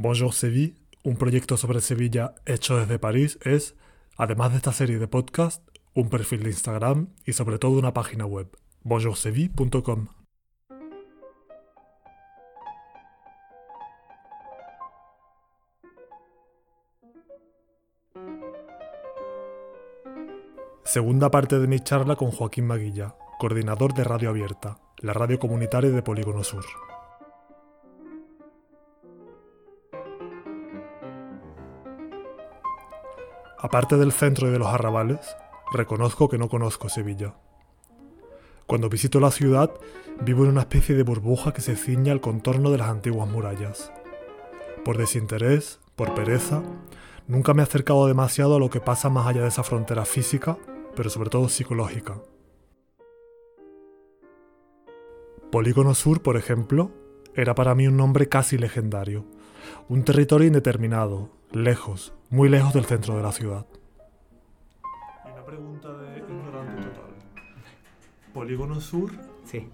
[0.00, 3.74] Bonjour Seville, un proyecto sobre Sevilla hecho desde París, es,
[4.16, 8.24] además de esta serie de podcast, un perfil de Instagram y sobre todo una página
[8.24, 8.46] web,
[8.84, 10.06] bonjourseville.com.
[20.84, 25.90] Segunda parte de mi charla con Joaquín Maguilla, coordinador de Radio Abierta, la radio comunitaria
[25.90, 26.87] de Polígono Sur.
[33.60, 35.18] Aparte del centro y de los arrabales,
[35.72, 37.34] reconozco que no conozco Sevilla.
[38.66, 39.70] Cuando visito la ciudad,
[40.20, 43.90] vivo en una especie de burbuja que se ciña al contorno de las antiguas murallas.
[44.84, 46.62] Por desinterés, por pereza,
[47.26, 50.56] nunca me he acercado demasiado a lo que pasa más allá de esa frontera física,
[50.94, 52.20] pero sobre todo psicológica.
[55.50, 56.92] Polígono Sur, por ejemplo,
[57.34, 59.24] era para mí un nombre casi legendario,
[59.88, 63.66] un territorio indeterminado, lejos, muy lejos del centro de la ciudad.
[65.26, 67.14] Y una pregunta de ignorante total.
[68.34, 69.10] Polígono Sur,
[69.44, 69.68] Sí.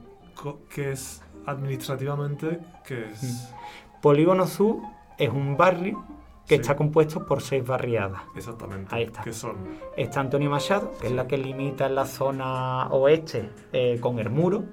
[0.72, 2.60] ¿qué es administrativamente?
[2.86, 3.52] ¿Qué es?
[4.00, 4.78] Polígono Sur
[5.18, 6.04] es un barrio
[6.46, 6.60] que Sí.
[6.60, 8.22] está compuesto por seis barriadas.
[8.36, 8.94] Exactamente.
[8.94, 9.22] Ahí está.
[9.22, 9.56] ¿Qué son?
[9.96, 14.64] Está Antonio Machado, que es la que limita la zona oeste eh, con el muro,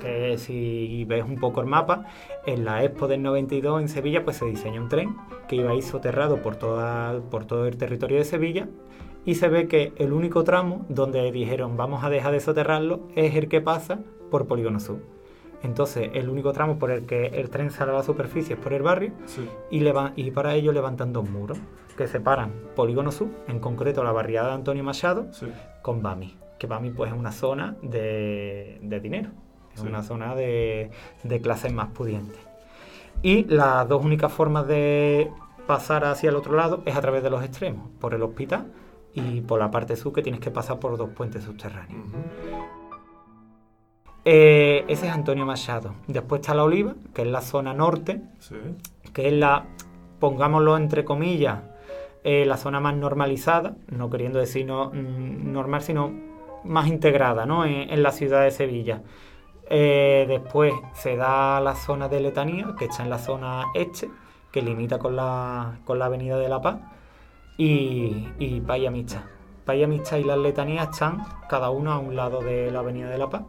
[0.00, 2.06] que si ves un poco el mapa,
[2.46, 5.16] en la Expo del 92 en Sevilla pues se diseña un tren
[5.48, 8.68] que iba a ir soterrado por, toda, por todo el territorio de Sevilla
[9.24, 13.34] y se ve que el único tramo donde dijeron vamos a dejar de soterrarlo es
[13.36, 15.00] el que pasa por Polígono Sur.
[15.62, 18.72] Entonces el único tramo por el que el tren sale a la superficie es por
[18.72, 19.46] el barrio Sí.
[19.70, 21.58] y, para ello levantan dos muros
[21.98, 25.46] que separan Polígono Sur, en concreto la barriada de Antonio Machado, Sí.
[25.82, 29.30] con Bami, que Bami pues es una zona de, de dinero,
[29.74, 30.90] es una zona de,
[31.22, 32.38] de clases más pudientes.
[33.22, 35.30] Y las dos únicas formas de
[35.66, 38.72] pasar hacia el otro lado es a través de los extremos, por el hospital
[39.14, 42.02] y por la parte sur que tienes que pasar por dos puentes subterráneos.
[44.24, 45.94] Eh, ese es Antonio Machado.
[46.06, 48.56] Después está la Oliva, que es la zona norte, Sí.
[49.12, 49.66] que es la,
[50.18, 51.60] pongámoslo entre comillas,
[52.22, 56.12] eh, la zona más normalizada, no queriendo decir no, mm, normal, sino
[56.64, 57.64] más integrada ¿no?
[57.64, 59.02] en, en la ciudad de Sevilla.
[59.70, 64.10] Eh, después se da la zona de Letanía, que está en la zona este,
[64.50, 66.78] que limita con la, con la avenida de La Paz,
[67.56, 69.30] y, y Paya Mixta.
[69.64, 73.18] Paya Mixta y las Letanías están cada una a un lado de la avenida de
[73.18, 73.42] La Paz.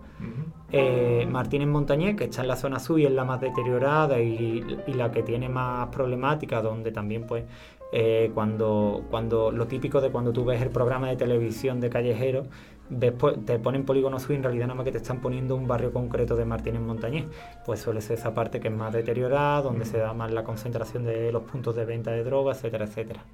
[0.72, 4.64] Eh, Martínez Montañés, que está en la zona sur y es la más deteriorada y,
[4.86, 7.46] y la que tiene más problemática, donde también pues
[7.92, 12.48] eh, cuando, cuando lo típico de cuando tú ves el programa de televisión de callejeros,
[12.92, 15.68] ves, pues, te ponen polígono y en realidad nada más que te están poniendo un
[15.68, 17.26] barrio concreto de Martínez Montañés.
[17.66, 21.06] Pues suele ser esa parte que es más deteriorada, donde se da más la concentración
[21.06, 23.26] de los puntos de venta de drogas, etcétera, etcétera.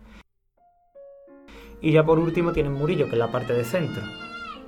[1.81, 4.01] Y ya por último tienen Murillo, que es la parte de centro,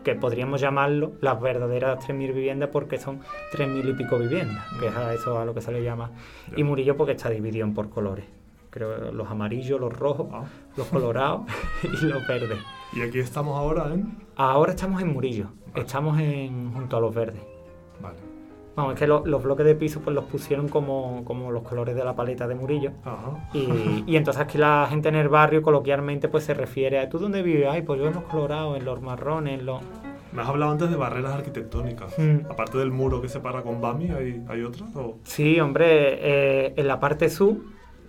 [0.03, 3.21] que podríamos llamarlo las verdaderas 3.000 viviendas porque son
[3.53, 6.11] 3.000 y pico viviendas, que es a eso a lo que se le llama.
[6.55, 8.25] Y Murillo porque está dividido en por colores.
[8.69, 10.43] Creo los amarillos, los rojos, Ah.
[10.77, 11.41] los colorados
[11.83, 12.59] y los verdes.
[12.93, 14.17] Y aquí estamos ahora en.
[14.35, 15.85] Ahora estamos en Murillo, Vale.
[15.85, 17.41] estamos en, junto a los verdes.
[18.01, 18.17] Vale.
[18.75, 21.95] Vamos, es que lo- los bloques de piso pues los pusieron como, como los colores
[21.95, 22.91] de la paleta de Murillo.
[23.03, 23.49] Ajá.
[23.53, 27.17] Y, y entonces aquí la gente en el barrio coloquialmente pues se refiere a ¿tú
[27.19, 27.67] dónde vives?
[27.69, 29.81] Ay, pues yo en los colorados, en los marrones, en los...
[30.31, 32.17] Me has hablado antes de barreras arquitectónicas.
[32.17, 32.45] Mm.
[32.49, 34.95] Aparte del muro que separa con Bami, ¿hay, hay otras?
[34.95, 35.17] O...
[35.23, 35.87] Sí, hombre,
[36.67, 37.57] eh, en la parte sur,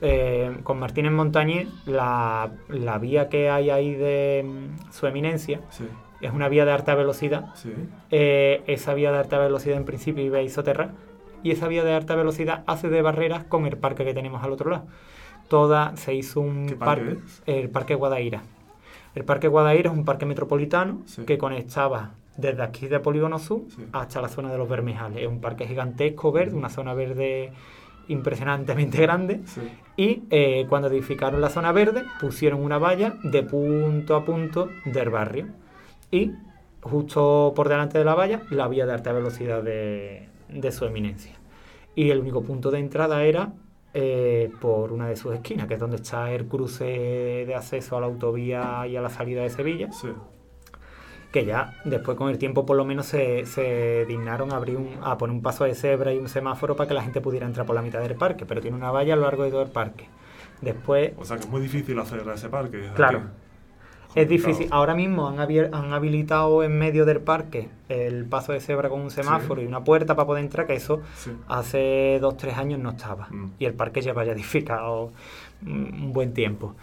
[0.01, 5.85] eh, con Martínez Montañés, la, la vía que hay ahí de mm, su eminencia Sí.
[6.21, 7.55] es una vía de alta velocidad.
[7.55, 7.73] Sí.
[8.11, 10.91] Eh, esa vía de alta velocidad en principio iba a ir soterrar
[11.43, 14.53] y esa vía de alta velocidad hace de barreras con el parque que tenemos al
[14.53, 14.87] otro lado.
[15.49, 17.17] Toda se hizo un ¿Qué parque
[17.47, 18.43] el parque Guadaira.
[19.15, 21.25] El parque Guadaira es un parque metropolitano Sí.
[21.25, 23.63] que conectaba desde aquí de Polígono Sur
[23.93, 25.23] hasta la zona de los Bermejales.
[25.23, 27.53] Es un parque gigantesco verde, una zona verde
[28.11, 29.41] impresionantemente grande.
[29.47, 29.61] Sí.
[29.97, 35.11] Y eh, cuando edificaron la zona verde, pusieron una valla de punto a punto del
[35.11, 35.47] barrio.
[36.11, 36.33] Y
[36.83, 41.33] justo por delante de la valla, la vía de alta velocidad de, de su eminencia.
[41.95, 43.53] Y el único punto de entrada era
[43.93, 48.01] eh, por una de sus esquinas, que es donde está el cruce de acceso a
[48.01, 50.09] la autovía y a la salida de Sevilla, Sí.
[51.33, 54.99] Que ya después con el tiempo por lo menos se, se dignaron a, abrir un-
[55.03, 57.67] a poner un paso de cebra y un semáforo para que la gente pudiera entrar
[57.67, 59.71] por la mitad del parque, pero tiene una valla a lo largo de todo el
[59.71, 60.07] parque.
[60.61, 62.91] Después, O sea que es muy difícil hacer ese parque.
[62.95, 63.19] Claro.
[63.19, 63.29] aquí.
[64.21, 64.67] es difícil.
[64.73, 69.11] Ahora mismo han, han habilitado en medio del parque el paso de cebra con un
[69.13, 71.01] semáforo y una puerta para poder entrar, que eso
[71.49, 73.29] hace dos, tres años no estaba.
[73.31, 73.53] Mm.
[73.61, 75.13] Y el parque lleva ya edificado
[75.65, 76.75] un buen tiempo.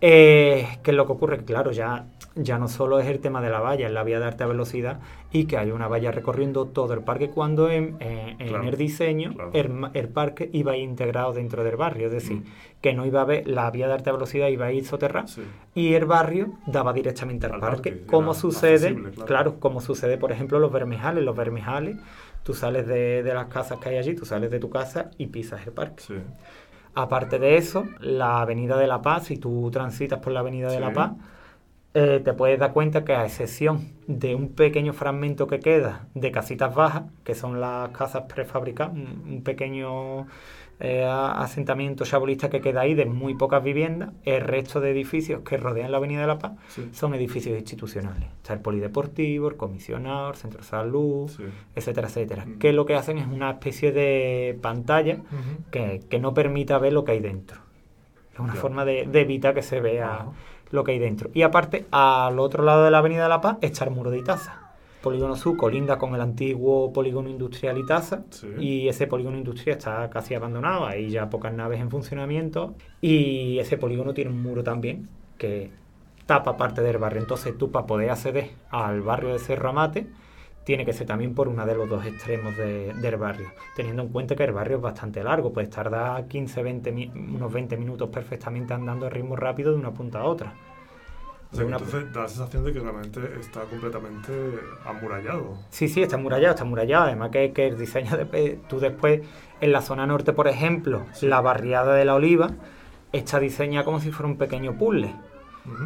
[0.00, 1.38] Eh, ¿Qué es lo que ocurre?
[1.44, 2.04] Claro, ya,
[2.36, 5.00] ya no solo es el tema de la valla, es la vía de alta velocidad
[5.32, 10.50] y que hay una valla recorriendo todo el parque cuando en, el diseño el, parque
[10.52, 12.44] iba integrado dentro del barrio, es decir, mm.
[12.82, 15.26] que no iba a haber, la vía de alta velocidad iba a ir soterrada
[15.74, 18.94] y el barrio daba directamente al, parque, como sucede,
[19.24, 19.58] claro.
[19.58, 21.96] como sucede por ejemplo los vermejales, los vermejales,
[22.42, 25.28] tú sales de, de, las casas que hay allí, tú sales de tu casa y
[25.28, 26.04] pisas el parque.
[26.94, 30.80] Aparte de eso, la Avenida de la Paz, si tú transitas por la Avenida de
[30.80, 31.12] la Paz,
[31.98, 36.30] eh, te puedes dar cuenta que a excepción de un pequeño fragmento que queda de
[36.30, 40.26] casitas bajas, que son las casas prefabricadas, un pequeño
[40.78, 45.56] eh, asentamiento chabolista que queda ahí de muy pocas viviendas, el resto de edificios que
[45.56, 46.52] rodean la Avenida de la Paz
[46.92, 48.28] son edificios institucionales.
[48.42, 51.30] Está el polideportivo, el comisionado, el centro de salud,
[51.74, 52.44] etcétera, etcétera.
[52.44, 52.58] Mm.
[52.58, 55.20] Que lo que hacen es una especie de pantalla
[55.70, 57.62] que, no permita ver lo que hay dentro.
[58.34, 60.26] Es una forma de, evitar que se vea
[60.76, 61.30] lo que hay dentro.
[61.34, 64.18] Y aparte, al otro lado de la Avenida de la Paz está el muro de
[64.18, 64.60] Itaza.
[65.02, 68.24] Polígono sur colinda con el antiguo polígono industrial Itaza.
[68.58, 72.74] Y ese polígono industrial está casi abandonado, hay ya pocas naves en funcionamiento.
[73.00, 75.08] Y ese polígono tiene un muro también
[75.38, 75.70] que
[76.26, 77.20] tapa parte del barrio.
[77.20, 80.06] Entonces tú para poder acceder al barrio de Cerro Amate
[80.66, 84.36] tiene que ser también por uno de los dos extremos del barrio, teniendo en cuenta
[84.36, 89.06] que el barrio es bastante largo, puedes tardar 15, 20, unos 20 minutos perfectamente andando
[89.06, 90.52] a ritmo rápido de una punta a otra
[91.52, 94.32] entonces da la sensación de que realmente está completamente
[94.84, 95.58] amurallado.
[95.70, 97.04] Sí, sí, está amurallado, está amurallado.
[97.04, 99.22] Además que, que el diseño, de, tú después,
[99.60, 102.50] en la zona norte, por ejemplo, la barriada de la Oliva,
[103.12, 105.14] está diseñada como si fuera un pequeño puzzle.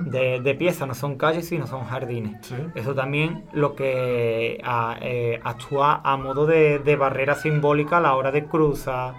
[0.04, 2.52] De, de piezas, no son calles, sino son jardines.
[2.74, 4.60] Eso también lo que
[5.00, 9.14] eh, actúa a modo de, de barrera simbólica a la hora de cruzar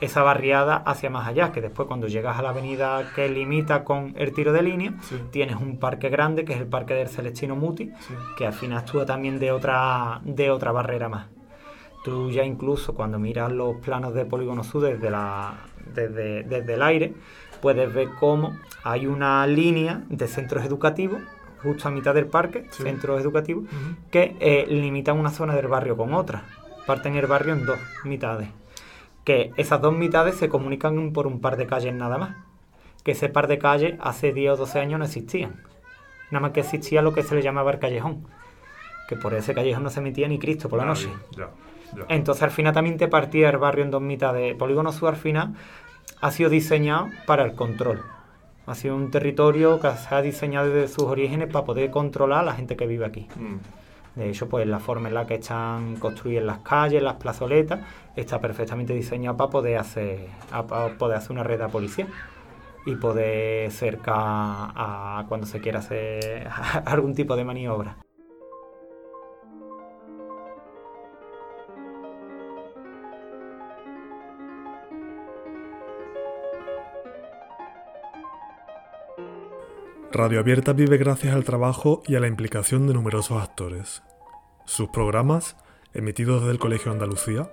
[0.00, 4.12] esa barriada hacia más allá, que después cuando llegas a la avenida que limita con
[4.16, 4.94] el tiro de línea,
[5.30, 7.90] tienes un parque grande que es el parque del Celestino Muti,
[8.36, 11.26] que al final actúa también de otra, de otra barrera más.
[12.04, 15.54] Tú ya incluso cuando miras los planos de Polígono Sur desde, la,
[15.94, 17.14] desde, desde el aire,
[17.64, 21.22] puedes ver cómo hay una línea de centros educativos
[21.62, 23.64] justo a mitad del parque, centros educativos,
[24.10, 26.44] que eh, limitan una zona del barrio con otra.
[26.86, 28.50] Parten el barrio en dos mitades
[29.24, 32.36] que esas dos mitades se comunican por un par de calles nada más.
[33.02, 35.62] Que ese par de calles hace 10 o 12 años no existían.
[36.30, 38.26] Nada más que existía lo que se le llamaba el callejón.
[39.08, 41.08] Que por ese callejón no se metía ni Cristo por la noche.
[42.08, 44.54] Entonces al final también te partía el barrio en dos mitades.
[44.56, 45.54] Polígono Sur al final
[46.20, 48.02] ha sido diseñado para el control.
[48.66, 52.42] Ha sido un territorio que se ha diseñado desde sus orígenes para poder controlar a
[52.44, 53.28] la gente que vive aquí.
[53.36, 54.18] Mm.
[54.18, 57.80] De hecho, pues la forma en la que están construidas las calles, las plazoletas,
[58.16, 60.28] está perfectamente diseñada para poder hacer,
[60.68, 62.06] para poder hacer una red de policía
[62.86, 66.48] y poder cercar a cuando se quiera hacer
[66.84, 67.96] algún tipo de maniobra.
[80.14, 84.04] Radio Abierta vive gracias al trabajo y a la implicación de numerosos actores.
[84.64, 85.56] Sus programas,
[85.92, 87.50] emitidos desde el Colegio Andalucía,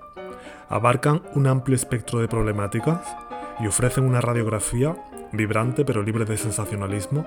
[0.69, 3.17] abarcan un amplio espectro de problemáticas
[3.59, 4.95] y ofrecen una radiografía
[5.31, 7.25] vibrante pero libre de sensacionalismo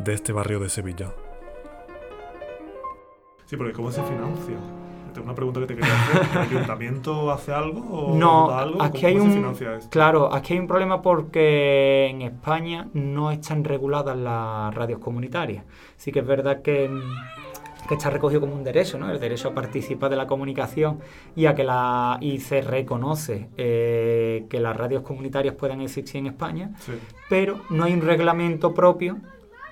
[0.00, 1.14] de este barrio de Sevilla.
[3.46, 4.83] Sí, porque ¿cómo se financia?
[5.20, 6.22] Una pregunta que te quería hacer.
[6.32, 8.82] ¿El ayuntamiento hace algo o no, algo?
[8.82, 9.54] Aquí hay un,
[9.90, 15.64] Claro, aquí hay un problema porque en España no están reguladas las radios comunitarias.
[15.96, 16.90] Sí que es verdad que,
[17.88, 19.10] que está recogido como un derecho, ¿no?
[19.10, 21.00] El derecho a participar de la comunicación
[21.36, 26.26] y a que la y se reconoce eh, que las radios comunitarias puedan existir en
[26.26, 26.72] España,
[27.28, 29.18] pero no hay un reglamento propio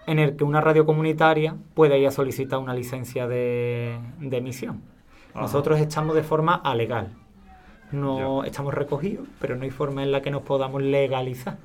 [0.07, 4.92] en el que una radio comunitaria pueda ir a solicitar una licencia de emisión.
[5.35, 7.13] Nosotros estamos de forma alegal.
[7.91, 11.59] No estamos recogidos, pero no hay forma en la que nos podamos legalizar.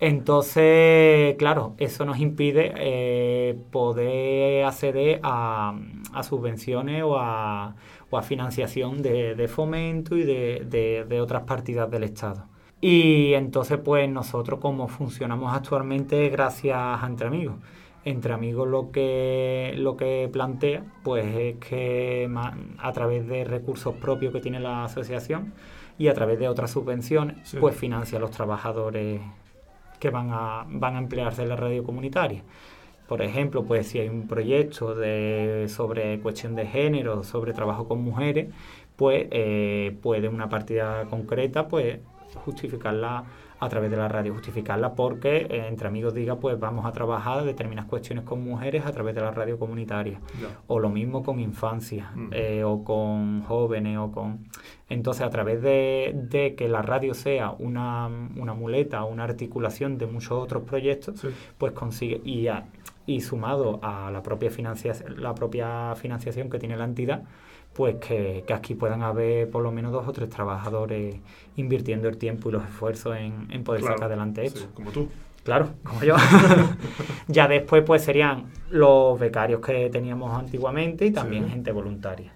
[0.00, 5.74] Entonces, claro, eso nos impide eh, poder acceder a,
[6.22, 7.74] subvenciones o a,
[8.22, 12.46] financiación de, fomento y de, de, otras partidas del Estado.
[12.80, 17.56] Y entonces, pues nosotros como funcionamos actualmente gracias a Entre Amigos
[18.04, 22.30] entre amigos lo que lo que plantea pues es que
[22.78, 25.52] a través de recursos propios que tiene la asociación
[25.98, 29.20] y a través de otras subvenciones pues financia a los trabajadores
[29.98, 32.42] que van a van a emplearse en la radio comunitaria.
[33.06, 38.00] Por ejemplo, pues si hay un proyecto de, sobre cuestión de género, sobre trabajo con
[38.00, 38.54] mujeres,
[38.94, 41.98] pues eh, puede una partida concreta pues
[42.44, 43.24] justificarla
[43.60, 47.44] a través de la radio, justificarla porque eh, entre amigos diga pues vamos a trabajar
[47.44, 50.18] determinadas cuestiones con mujeres a través de la radio comunitaria.
[50.66, 52.28] O lo mismo con infancia, mm.
[52.32, 54.48] eh, o con jóvenes, o con...
[54.88, 60.32] Entonces a través de, que la radio sea una, una, muleta, una articulación de muchos
[60.32, 61.26] otros proyectos,
[61.58, 62.20] pues consigue...
[62.24, 62.48] Y,
[63.06, 67.24] y sumado a la propia, financiación, la propia financiación que tiene la entidad,
[67.80, 71.16] pues que, aquí puedan haber por lo menos dos o tres trabajadores
[71.56, 74.68] invirtiendo el tiempo y los esfuerzos en, poder sacar adelante esto.
[74.74, 75.08] como tú.
[75.44, 76.14] Claro, como yo.
[77.28, 82.34] ya después pues serían los becarios que teníamos antiguamente y también gente voluntaria.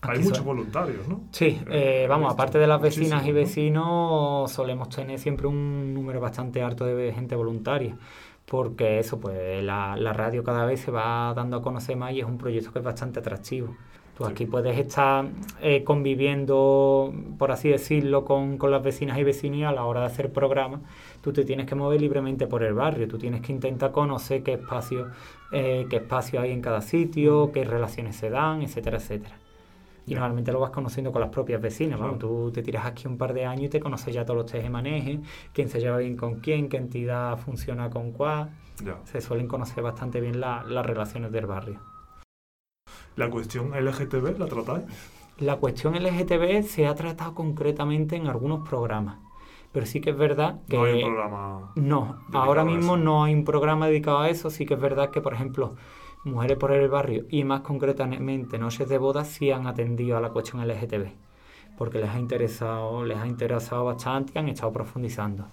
[0.00, 1.20] Hay muchos voluntarios, ¿no?
[1.30, 6.20] Sí, eh, eh, vamos, aparte de las vecinas y vecinos, solemos tener siempre un número
[6.20, 7.96] bastante alto de gente voluntaria
[8.44, 12.20] porque eso, pues la, la radio cada vez se va dando a conocer más y
[12.20, 13.76] es un proyecto que es bastante atractivo.
[14.16, 15.26] Tú aquí puedes estar
[15.60, 20.32] eh, conviviendo, por así decirlo, con, las vecinas y vecinos a la hora de hacer
[20.32, 20.82] programas.
[21.20, 24.52] Tú te tienes que mover libremente por el barrio, tú tienes que intentar conocer qué
[24.52, 25.08] espacio,
[25.50, 29.36] eh, qué espacio hay en cada sitio, qué relaciones se dan, etcétera, etcétera.
[30.06, 31.98] Y normalmente lo vas conociendo con las propias vecinas.
[32.18, 34.70] Tú te tiras aquí un par de años y te conoces ya todos los teje
[35.52, 38.50] quién se lleva bien con quién, qué entidad funciona con cuál.
[39.04, 41.93] Se suelen conocer bastante bien las relaciones del barrio.
[43.16, 44.84] ¿La cuestión LGTB la tratáis?
[45.38, 49.18] La cuestión LGTB se ha tratado concretamente en algunos programas.
[49.72, 50.76] Pero sí que es verdad que...
[50.76, 51.72] No hay un programa...
[51.74, 54.50] No, ahora mismo no hay un programa dedicado a eso.
[54.50, 55.74] Sí que es verdad que, por ejemplo,
[56.24, 60.30] Mujeres por el Barrio y más concretamente Noches de Bodas sí han atendido a la
[60.30, 61.08] cuestión LGTB.
[61.76, 65.48] Porque les ha interesado, les ha interesado bastante y han estado profundizando.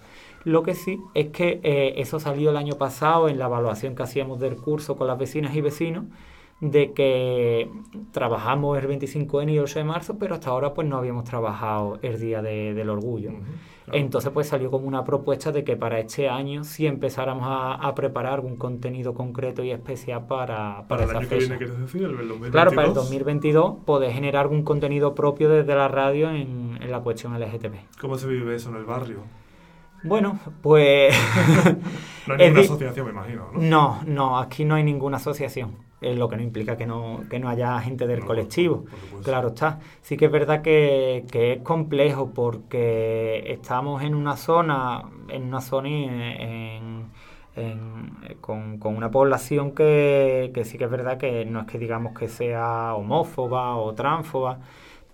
[0.46, 4.04] Lo que sí es que eh, eso salió el año pasado en la evaluación que
[4.04, 6.06] hacíamos del curso con las vecinas y vecinos
[6.62, 7.72] de que
[8.12, 11.98] trabajamos el 25N y el 8 de marzo, pero hasta ahora pues no habíamos trabajado
[12.04, 13.32] el Día del Orgullo.
[13.92, 18.34] Entonces pues salió como una propuesta de que para este año sí empezáramos a, preparar
[18.34, 22.04] algún contenido concreto y especial para, para, el año que viene, ¿quieres decir?
[22.04, 22.52] ¿El 2022?
[22.52, 27.00] Claro, para el 2022 poder generar algún contenido propio desde la radio en, en la
[27.02, 28.00] cuestión LGTB.
[28.00, 29.24] ¿Cómo se vive eso en el barrio?
[30.04, 31.14] Bueno, pues...
[32.28, 33.60] no hay ninguna asociación, me imagino, ¿no?
[33.60, 37.48] No, no, aquí no hay ninguna asociación lo que no implica que no, que no
[37.48, 38.86] haya gente del colectivo.
[39.24, 39.80] claro está.
[40.02, 45.90] Sí que es verdad que, es complejo porque estamos en una zona, en una zona
[48.40, 52.96] con, una población que, sí que es verdad que no es que digamos que sea
[52.96, 54.60] homófoba o transfoba,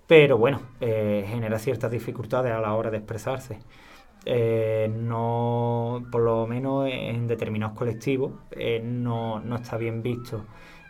[0.08, 3.60] pero bueno, eh, genera ciertas dificultades a la hora de expresarse.
[4.25, 10.44] Eh, no, por lo menos en determinados colectivos, eh, no, no está bien visto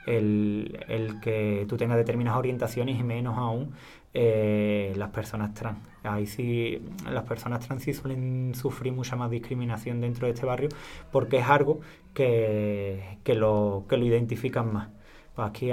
[0.07, 3.73] el, el que tú tengas determinadas orientaciones y menos aún
[4.13, 5.77] eh, las personas trans.
[6.03, 10.69] Ahí sí, las personas trans sí suelen sufrir mucha más discriminación dentro de este barrio
[11.11, 11.81] porque es algo
[12.13, 14.89] que, que, lo, que lo identifican más.
[15.35, 15.69] Pues aquí,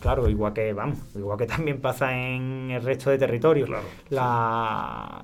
[0.00, 3.68] claro, igual que vamos, igual que también pasa en el resto de territorios.
[4.08, 5.20] La,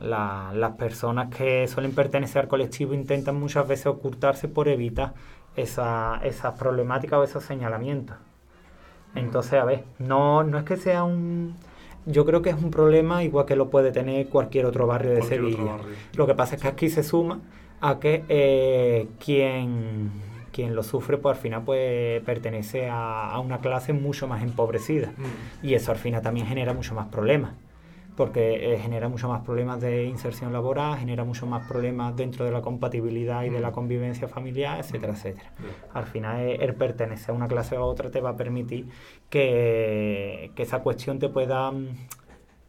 [0.53, 5.15] las personas que suelen pertenecer al colectivo intentan muchas veces ocultarse por evitar
[5.57, 8.19] esa, esas problemáticas o esos señalamientos.
[9.19, 11.55] Entonces, a ver, no, no es que sea un...
[12.07, 15.23] Yo creo que es un problema igual que lo puede tener cualquier otro barrio de
[15.23, 15.77] Sevilla.
[16.15, 17.41] Lo que pasa es que aquí se suma
[17.81, 20.11] a que eh, quien,
[20.51, 25.13] quien lo sufre, pues al final pues, pertenece a, una clase mucho más empobrecida.
[25.17, 25.67] Mm.
[25.67, 27.53] Y eso al final también genera mucho más problemas
[28.19, 32.51] porque eh, genera mucho más problemas de inserción laboral, genera mucho más problemas dentro de
[32.51, 33.75] la compatibilidad y de la mm.
[33.75, 35.53] convivencia familiar, etcétera, etcétera.
[35.95, 38.89] Al final, eh, el pertenecer a una clase o a otra te va a permitir
[39.31, 41.73] que, esa cuestión te pueda,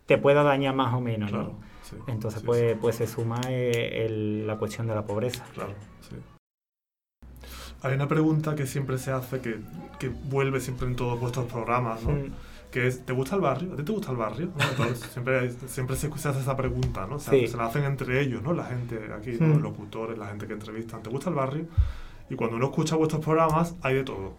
[0.05, 1.31] te pueda dañar más o menos.
[2.05, 5.43] Entonces, pues, pues se suma eh, la cuestión de la pobreza.
[5.55, 5.73] Claro,
[7.81, 9.57] Hay una pregunta que siempre se hace, que,
[9.97, 12.11] que vuelve siempre en todos vuestros programas, ¿no?
[12.11, 13.73] Mm que es, ¿te gusta el barrio?
[13.73, 14.49] ¿A ti te gusta el barrio?
[15.11, 17.19] siempre, siempre se, hace esa pregunta, ¿no?
[17.19, 18.53] Se la hacen entre ellos, ¿no?
[18.53, 19.61] La gente aquí, los hmm.
[19.61, 21.65] locutores, la gente que entrevistan, ¿te gusta el barrio?
[22.29, 24.33] Y cuando uno escucha vuestros programas, hay de todo.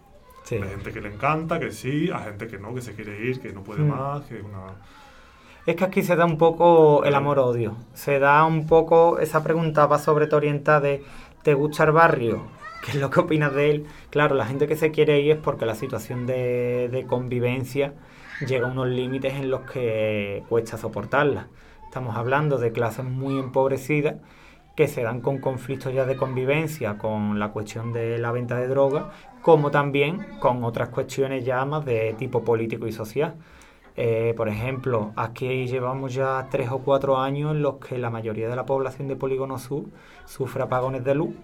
[0.50, 3.40] Hay gente que le encanta, que sí, hay gente que no, que se quiere ir,
[3.40, 3.88] que no puede hmm.
[3.88, 4.76] más, que una...
[5.66, 7.76] Es que aquí se da un poco el amor-odio.
[7.92, 11.04] Se da un poco, esa pregunta va sobre todo orientada de,
[11.42, 12.44] ¿te gusta el barrio?
[12.84, 13.86] ¿Qué es lo que opinas de él?
[14.08, 17.92] Claro, la gente que se quiere ir es porque la situación de, de convivencia
[18.46, 21.48] llega a unos límites en los que cuesta soportarla.
[21.84, 24.16] Estamos hablando de clases muy empobrecidas
[24.76, 28.68] que se dan con conflictos ya de convivencia con la cuestión de la venta de
[28.68, 29.06] drogas,
[29.42, 33.34] como también con otras cuestiones ya más de tipo político y social.
[33.96, 38.48] Eh, por ejemplo, aquí llevamos ya tres o cuatro años en los que la mayoría
[38.48, 39.84] de la población de Polígono Sur
[40.24, 41.34] sufre apagones de luz.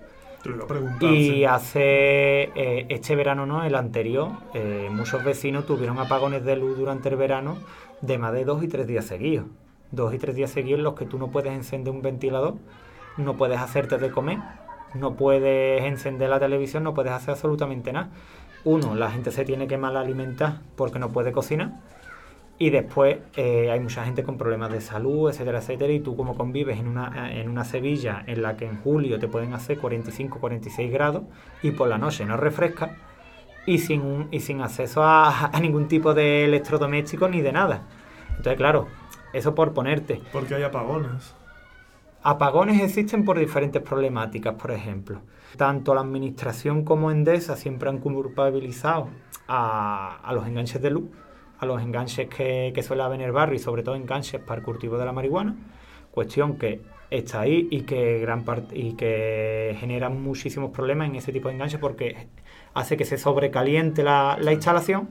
[1.01, 6.79] Y hace eh, este verano, no, el anterior, eh, muchos vecinos tuvieron apagones de luz
[6.79, 7.59] durante el verano
[8.01, 9.47] de más de dos y tres días seguidos.
[9.91, 12.55] Dos y tres días seguidos en los que tú no puedes encender un ventilador,
[13.17, 14.39] no puedes hacerte de comer,
[14.95, 18.11] no puedes encender la televisión, no puedes hacer absolutamente nada.
[18.65, 21.73] Uno, la gente se tiene que mal alimentar porque no puede cocinar
[22.59, 25.93] y después eh, hay mucha gente con problemas de salud, etcétera, etcétera.
[25.93, 29.29] Y tú como convives en una, en una Sevilla en la que en julio te
[29.29, 31.25] pueden hacer 45, 46 grados
[31.63, 32.97] y por la noche no refresca
[33.67, 37.83] y sin, y sin acceso a, ningún tipo de electrodoméstico ni de nada.
[38.31, 38.87] Entonces, claro,
[39.35, 40.23] eso por ponerte.
[40.33, 41.35] Porque hay apagones.
[42.23, 45.21] Apagones existen por diferentes problemáticas, por ejemplo.
[45.57, 49.09] Tanto la administración como Endesa siempre han culpabilizado
[49.47, 51.05] a, a los enganches de luz
[51.59, 54.61] a los enganches que, que suele haber en el barrio y sobre todo enganches para
[54.61, 55.57] el cultivo de la marihuana,
[56.11, 61.33] cuestión que está ahí y que gran parte y que genera muchísimos problemas en ese
[61.33, 62.29] tipo de enganches porque
[62.75, 65.09] hace que se sobrecaliente la, la instalación.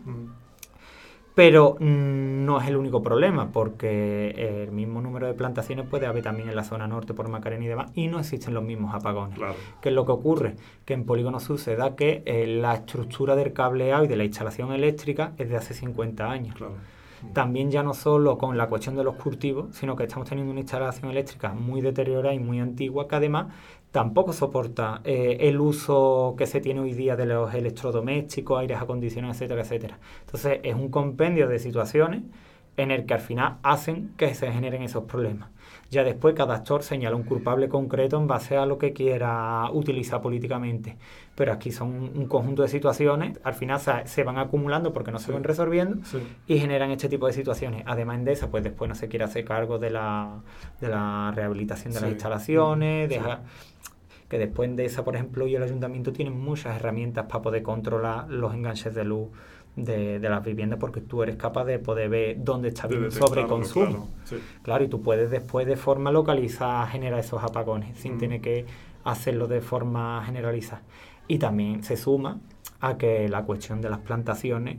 [1.35, 4.29] Pero mm, no es el único problema, porque
[4.63, 7.67] el mismo número de plantaciones puede haber también en la zona norte por Macarena y
[7.67, 9.37] demás, y no existen los mismos apagones.
[9.81, 10.55] ¿Qué es lo que ocurre?
[10.85, 15.33] Que en Polígono suceda que eh, la estructura del cableado y de la instalación eléctrica
[15.37, 16.55] es de hace 50 años.
[17.33, 20.61] También ya no solo con la cuestión de los cultivos, sino que estamos teniendo una
[20.61, 23.47] instalación eléctrica muy deteriorada y muy antigua que además
[23.95, 29.37] tampoco soporta eh, el uso que se tiene hoy día de los electrodomésticos, aires acondicionados,
[29.37, 29.99] etcétera, etcétera.
[30.19, 32.23] Entonces es un compendio de situaciones
[32.75, 35.49] en el que al final hacen que se generen esos problemas.
[35.91, 40.21] Ya después cada actor señala un culpable concreto en base a lo que quiera utilizar
[40.21, 40.97] políticamente.
[41.35, 45.31] Pero aquí son un conjunto de situaciones, al final se, van acumulando porque no se
[45.31, 45.97] van resolviendo
[46.47, 47.83] y generan este tipo de situaciones.
[47.85, 50.41] Además de esa, pues después no se quiere hacer cargo de la,
[50.81, 53.41] de la rehabilitación de las instalaciones, deja
[54.29, 58.29] que después de esa, por ejemplo, y el ayuntamiento tienen muchas herramientas para poder controlar
[58.29, 59.29] los enganches de luz
[59.75, 64.09] de, las viviendas porque tú eres capaz de poder ver dónde está el sobreconsumo.
[64.27, 68.65] Claro, claro, y tú puedes después de forma localizada generar esos apagones sin tener que
[69.03, 70.81] hacerlo de forma generalizada.
[71.27, 72.39] Y también se suma
[72.79, 74.77] a que la cuestión de las plantaciones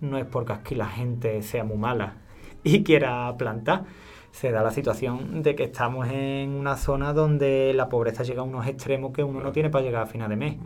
[0.00, 2.14] no es porque aquí la gente sea muy mala
[2.62, 3.84] y quiera plantar,
[4.30, 8.44] se da la situación de que estamos en una zona donde la pobreza llega a
[8.44, 10.56] unos extremos que uno no tiene para llegar a final de mes.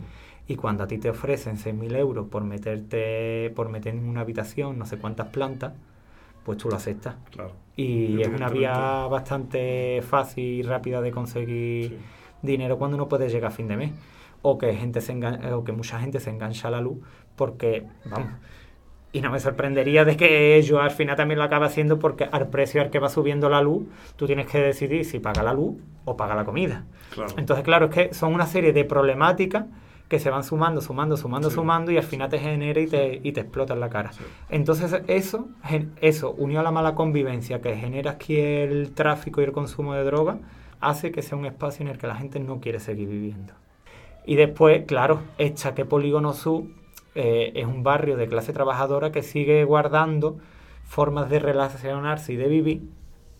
[0.47, 4.77] Y cuando a ti te ofrecen 6.000 euros por meterte, por meter en una habitación
[4.77, 5.73] no sé cuántas plantas,
[6.43, 7.15] pues tú lo aceptas.
[7.75, 11.99] Y es una vía bastante fácil y rápida de conseguir
[12.41, 13.91] dinero cuando uno puede llegar a fin de mes.
[14.41, 15.13] O que, gente se
[15.53, 16.97] o que mucha gente se engancha a la luz
[17.37, 18.27] porque, vamos,
[19.13, 22.49] y no me sorprendería de que yo al final también lo acabe haciendo porque al
[22.49, 23.85] precio al que va subiendo la luz,
[24.17, 26.83] tú tienes que decidir si paga la luz o paga la comida.
[27.37, 29.65] Entonces, claro, es que son una serie de problemáticas
[30.13, 33.31] que se van sumando, sumando, sumando, sumando y al final te genera y te, y
[33.31, 34.11] te explota en la cara.
[34.47, 35.47] Entonces, eso,
[36.01, 40.03] eso, unido a la mala convivencia que genera aquí el tráfico y el consumo de
[40.03, 40.37] droga,
[40.81, 43.53] hace que sea un espacio en el que la gente no quiere seguir viviendo.
[44.23, 46.65] Y después, claro, echa que Polígono Sur
[47.15, 50.37] eh, es un barrio de clase trabajadora que sigue guardando
[50.83, 52.83] formas de relacionarse y de vivir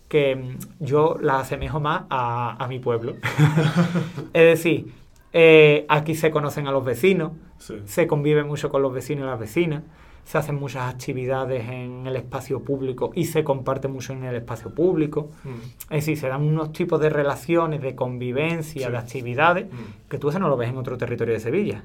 [0.08, 3.14] que mm, yo las asemejo más a, mi pueblo.
[4.34, 4.92] es decir,
[5.34, 7.32] eh, aquí se conocen a los vecinos,
[7.86, 9.84] se convive mucho con los vecinos y las vecinas,
[10.26, 14.74] se hacen muchas actividades en el espacio público y se comparte mucho en el espacio
[14.74, 15.32] público.
[15.44, 15.50] Mm.
[15.84, 20.10] Es decir, se dan unos tipos de relaciones, de convivencia, de actividades, mm.
[20.10, 21.84] que tú eso no lo ves en otro territorio de Sevilla.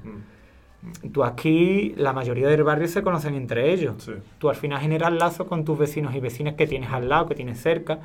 [1.11, 4.09] Tú aquí, la mayoría del barrio se conocen entre ellos.
[4.37, 7.35] Tú al final generas lazos con tus vecinos y vecinas que tienes al lado, que
[7.35, 7.99] tienes cerca.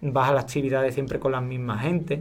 [0.00, 2.20] Vas a las actividades siempre con la misma gente.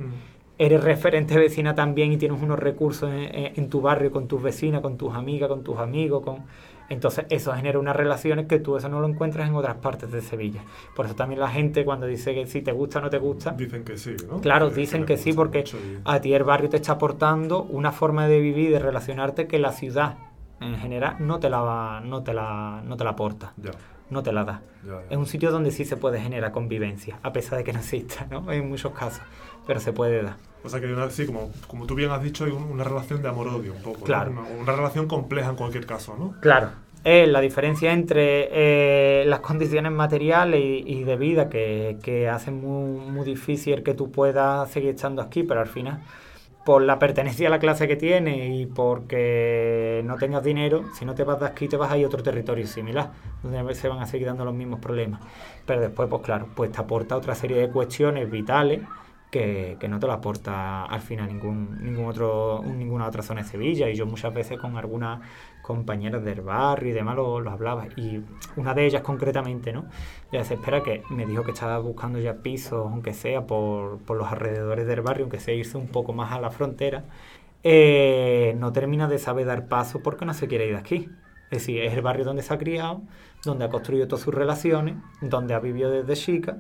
[0.58, 4.98] Eres referente vecina también y tienes unos recursos en, tu barrio con tus vecinas, con
[4.98, 6.44] tus amigas, con tus amigos, con
[6.88, 10.22] entonces eso genera unas relaciones que tú eso no lo encuentras en otras partes de
[10.22, 10.64] Sevilla.
[10.96, 13.52] Por eso también la gente cuando dice que si te gusta o no te gusta...
[13.52, 14.40] Dicen que sí, ¿no?
[14.40, 15.64] Claro, dicen que, sí porque
[16.04, 19.72] a ti el barrio te está aportando una forma de vivir de relacionarte que la
[19.72, 20.18] ciudad
[20.62, 23.54] en general no te la, no te la, no te la aporta.
[24.10, 24.62] No te la da.
[25.10, 28.28] Es un sitio donde sí se puede generar convivencia, a pesar de que no exista,
[28.30, 28.52] ¿no?
[28.52, 29.22] En muchos casos,
[29.66, 30.36] pero se puede dar.
[30.64, 33.74] O sea que sí, como, como tú bien has dicho, hay una relación de amor-odio
[33.74, 34.02] un poco.
[34.04, 34.34] Claro.
[34.60, 36.36] Una, relación compleja en cualquier caso, ¿no?
[36.40, 36.70] Claro.
[37.04, 43.00] es la diferencia entre eh, las condiciones materiales y, de vida que, que hacen muy,
[43.12, 46.02] muy difícil que tú puedas seguir estando aquí, pero al final
[46.66, 51.14] por la pertenencia a la clase que tienes y porque no tengas dinero, si no
[51.14, 53.12] te vas de aquí te vas a ir a otro territorio similar,
[53.44, 55.22] donde se van a seguir dando los mismos problemas.
[55.66, 58.82] Pero después, pues claro, pues te aporta otra serie de cuestiones vitales
[59.30, 63.90] que, no te lo aporta al final ningún, ningún otro, ninguna otra zona de Sevilla.
[63.90, 65.20] Y yo muchas veces con algunas
[65.66, 67.88] compañeras del barrio y demás lo, hablaba.
[67.96, 68.22] Y
[68.56, 69.86] una de ellas concretamente, ¿no?
[70.32, 74.32] Ya se espera que me dijo que estaba buscando ya pisos, aunque sea por, los
[74.32, 77.04] alrededores del barrio, aunque sea irse un poco más a la frontera.
[77.64, 81.10] Eh, no termina de saber dar paso porque no se quiere ir de aquí.
[81.50, 83.02] Es decir, es el barrio donde se ha criado,
[83.44, 86.58] donde ha construido todas sus relaciones, donde ha vivido desde chica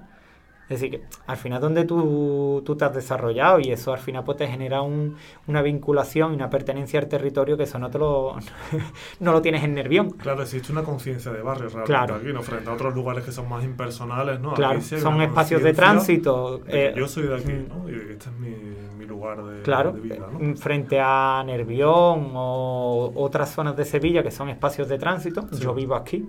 [0.68, 4.24] es decir, que al final donde tú, tú te has desarrollado y eso al final
[4.24, 5.16] pues te genera un,
[5.48, 8.36] una vinculación y una pertenencia al territorio que eso no te lo,
[9.20, 10.12] no lo tienes en Nervión.
[10.12, 12.16] Claro, existe una conciencia de barrio realmente claro.
[12.16, 12.42] aquí, ¿no?
[12.42, 14.54] Frente a otros lugares que son más impersonales, ¿no?
[14.54, 16.62] Claro, son espacios de tránsito.
[16.68, 17.88] Eh, yo soy de aquí, ¿no?
[17.90, 18.56] Y este es mi,
[18.98, 20.40] mi lugar de, claro, de vida, ¿no?
[20.40, 25.74] Mm, frente a Nervión o otras zonas de Sevilla que son espacios de tránsito, yo
[25.74, 26.28] vivo aquí,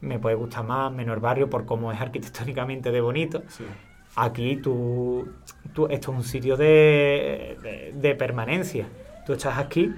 [0.00, 3.42] me puede gustar más, menor barrio por cómo es arquitectónicamente de bonito.
[4.16, 5.28] Aquí tú,
[5.74, 8.86] tú, esto es un sitio de, de, permanencia.
[9.26, 9.92] Tú estás aquí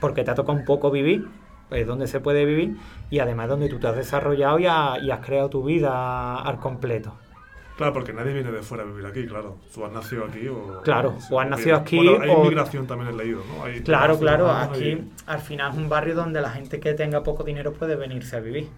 [0.00, 1.26] porque te ha tocado un poco vivir,
[1.70, 2.76] es donde se puede vivir
[3.10, 7.14] y además donde tú te has desarrollado y, y has creado tu vida al completo.
[7.76, 9.56] Claro, porque nadie viene de fuera a vivir aquí, claro.
[9.74, 10.80] Tú has nacido aquí o...
[10.82, 13.64] Claro, o has nacido aquí bueno, hay inmigración también he leído, ¿no?
[13.64, 14.48] Hay claro, claro.
[14.48, 18.36] Aquí al final es un barrio donde la gente que tenga poco dinero puede venirse
[18.36, 18.68] a vivir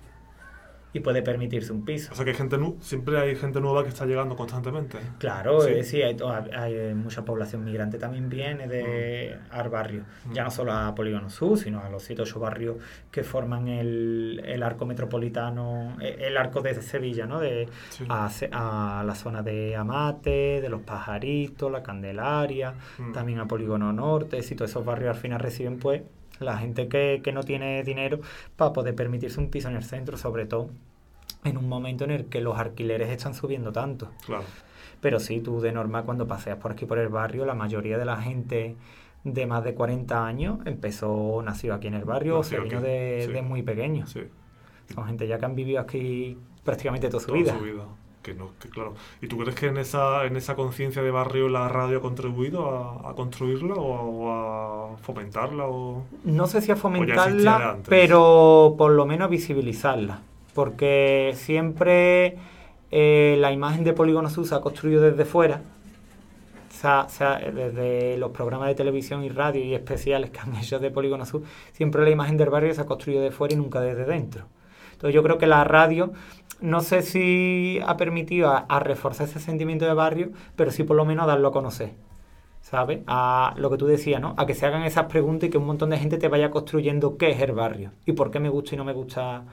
[0.97, 2.11] y puede permitirse un piso.
[2.13, 4.99] O sea que hay gente siempre hay gente nueva que está llegando constantemente.
[5.19, 6.17] Claro, sí, hay,
[6.57, 9.55] hay, mucha población migrante también viene de mm.
[9.55, 10.33] al barrio, mm.
[10.33, 12.77] ya no solo a Polígono Sur, sino a los siete ocho barrios
[13.11, 17.41] que forman el, el arco metropolitano, e, el, arco de Sevilla, ¿no?
[17.41, 17.69] De,
[18.09, 23.13] a, la zona de Amate, de los Pajaritos, la Candelaria, mm.
[23.13, 26.03] también a Polígono Norte, y todos esos barrios al final reciben pues
[26.41, 28.21] la gente que, que no tiene dinero
[28.57, 30.71] para poder permitirse un piso en el centro, sobre todo
[31.45, 34.11] en un momento en el que los alquileres están subiendo tanto.
[34.25, 34.45] Claro.
[35.01, 38.05] Pero sí, tú de normal cuando paseas por aquí por el barrio, la mayoría de
[38.05, 38.77] la gente
[39.25, 43.29] de más de 40 años empezó, nació aquí en el barrio, o se vino de,
[43.33, 44.07] de, muy pequeño.
[44.07, 44.23] Sí.
[44.95, 47.59] Son gente ya que han vivido aquí prácticamente toda su toda vida.
[47.59, 47.85] Su vida
[48.71, 48.95] claro.
[49.21, 52.69] ¿Y tú crees que en esa, en esa conciencia de barrio la radio ha contribuido
[53.07, 55.67] a, construirla o, a fomentarla?
[55.67, 60.21] O, no sé si a fomentarla, pero por lo menos a visibilizarla.
[60.55, 62.37] Porque siempre
[62.91, 65.63] eh, la imagen de Polígono Sur se ha construido desde fuera.
[66.69, 70.91] O sea, desde los programas de televisión y radio y especiales que han hecho de
[70.91, 74.05] Polígono Sur, siempre la imagen del barrio se ha construido de fuera y nunca desde
[74.05, 74.47] dentro.
[74.97, 76.13] Entonces yo creo que la radio
[76.61, 81.05] no sé si ha permitido a, reforzar ese sentimiento de barrio, pero sí por lo
[81.05, 81.93] menos a darlo a conocer.
[82.63, 83.01] ¿Sabes?
[83.07, 84.35] A lo que tú decías, ¿no?
[84.37, 87.17] A que se hagan esas preguntas y que un montón de gente te vaya construyendo
[87.17, 89.45] qué es el barrio y por qué me gusta y no me gusta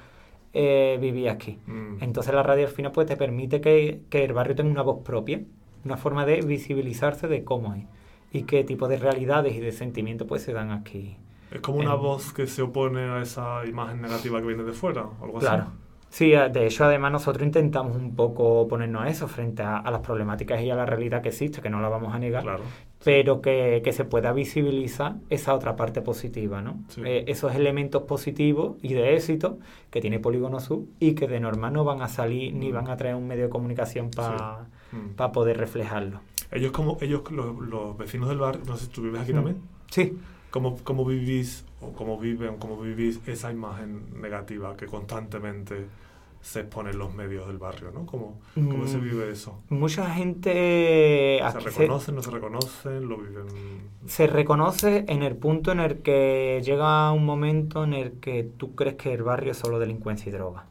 [0.54, 1.60] eh, vivir aquí.
[1.68, 1.98] Mm.
[2.02, 5.42] Entonces la radio al final pues te permite que, el barrio tenga una voz propia,
[5.86, 7.84] una forma de visibilizarse de cómo es
[8.32, 11.18] y qué tipo de realidades y de sentimientos pues se dan aquí.
[11.54, 15.06] Es como una voz que se opone a esa imagen negativa que viene de fuera,
[15.22, 15.46] algo así.
[15.46, 15.84] Claro.
[16.10, 20.62] Sí, de hecho, además nosotros intentamos un poco ponernos a eso frente a, las problemáticas
[20.62, 22.60] y a la realidad que existe, que no la vamos a negar,
[23.04, 26.84] pero que, se pueda visibilizar esa otra parte positiva, ¿no?
[27.04, 29.58] Eh, esos elementos positivos y de éxito
[29.90, 32.76] que tiene Polígono Sur y que de normal no van a salir ni mm.
[32.76, 35.32] van a traer un medio de comunicación para mm.
[35.32, 36.22] poder reflejarlo.
[36.52, 39.36] Ellos como ellos los, vecinos del barrio, no sé si tú vives aquí mm.
[39.36, 39.62] también.
[39.90, 40.16] Sí.
[40.54, 45.88] ¿Cómo, ¿Cómo vivís o cómo viven, cómo vivís esa imagen negativa que constantemente
[46.42, 48.06] se expone en los medios del barrio, ¿no?
[48.06, 49.64] ¿Cómo, cómo se mm, vive eso?
[49.70, 51.42] Mucha gente...
[51.52, 53.48] ¿Se reconocen, no se reconocen, lo viven...?
[54.06, 58.76] Se reconoce en el punto en el que llega un momento en el que tú
[58.76, 60.68] crees que el barrio es solo delincuencia y droga.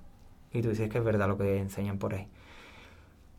[0.53, 2.29] Y tú dices que es verdad lo que enseñan por ahí.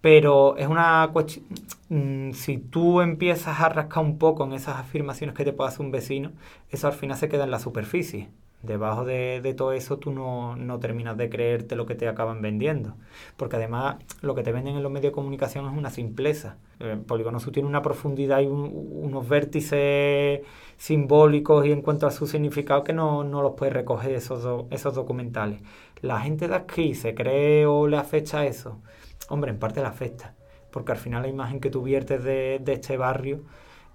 [0.03, 1.45] Pero es una cuestión...
[1.89, 5.81] Mm, si tú empiezas a rascar un poco en esas afirmaciones que te puede hacer
[5.85, 6.31] un vecino,
[6.69, 8.29] eso al final se queda en la superficie
[8.63, 12.95] debajo de, todo eso tú no, terminas de creerte lo que te acaban vendiendo.
[13.37, 16.57] Porque además lo que te venden en los medios de comunicación es una simpleza.
[16.79, 20.41] El Polígono Sur tiene una profundidad y unos vértices
[20.77, 25.61] simbólicos y en cuanto a su significado que no, los puede recoger esos, esos documentales.
[26.01, 28.79] La gente de aquí se cree o le afecta eso.
[29.29, 30.35] Hombre, en parte le afecta.
[30.71, 33.43] Porque al final la imagen que tú viertes de, este barrio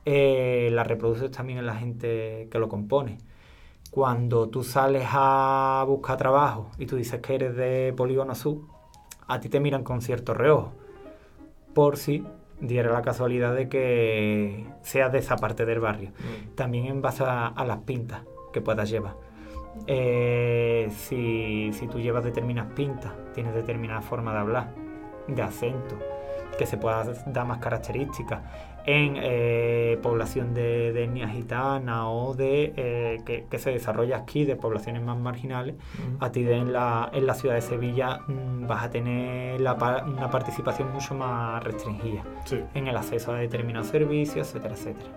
[0.04, 3.18] eh, la reproduces también en la gente que lo compone.
[3.90, 8.60] cuando tú sales a buscar trabajo y tú dices que eres de Polígono Sur,
[9.26, 10.72] a ti te miran con cierto reojo.
[11.74, 12.24] Por si
[12.60, 16.10] diera la casualidad de que seas de esa parte del barrio.
[16.10, 16.54] Mm.
[16.54, 19.14] También en base a, a las pintas que puedas llevar.
[19.86, 24.74] Eh, si, si tú llevas determinadas pintas, tienes determinada forma de hablar,
[25.28, 25.96] de acento,
[26.58, 28.40] que se pueda dar más características
[28.86, 34.44] en eh, población de, de etnia gitana o de eh, que, que se desarrolla aquí
[34.46, 35.74] de poblaciones más marginales,
[36.20, 39.74] a ti de- en la, en la ciudad de Sevilla mm, vas a tener la
[40.06, 42.60] una participación mucho más restringida Sí.
[42.74, 45.10] en el acceso a determinados servicios, etcétera, etcétera.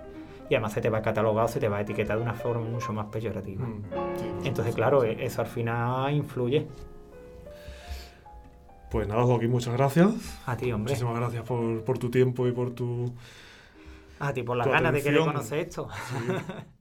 [0.49, 3.05] Y además se te va catalogado, se te va etiquetado de una forma mucho más
[3.05, 3.65] peyorativa.
[3.65, 3.83] Mm,
[4.17, 4.25] sí.
[4.49, 6.67] Entonces, claro, e- eso al final influye.
[8.91, 10.09] Pues nada, Joaquín, muchas gracias.
[10.45, 10.91] A ti, hombre.
[10.91, 13.13] Muchísimas gracias por, por tu tiempo y por tu...
[14.19, 15.87] A ti por las ganas de querer conocer esto.
[16.09, 16.15] sí,